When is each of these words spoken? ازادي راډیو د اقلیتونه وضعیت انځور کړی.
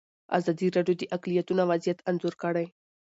ازادي 0.37 0.67
راډیو 0.75 0.95
د 0.99 1.03
اقلیتونه 1.15 1.63
وضعیت 1.71 1.99
انځور 2.09 2.33
کړی. 2.43 2.65